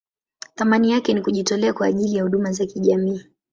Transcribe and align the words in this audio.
Thamani 0.55 0.91
yake 0.91 1.13
ni 1.13 1.21
kujitolea 1.21 1.73
kwa 1.73 1.87
ajili 1.87 2.15
ya 2.15 2.23
huduma 2.23 2.51
za 2.51 2.65
kijamii. 2.65 3.23